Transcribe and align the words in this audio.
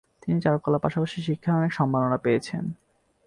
তিনি 0.23 0.37
চারুকলার 0.41 0.83
পাশাপাশি 0.83 1.17
শিক্ষায় 1.21 1.57
অনেক 1.57 1.71
সম্মাননা 1.73 2.17
পেয়েছেন। 2.17 2.63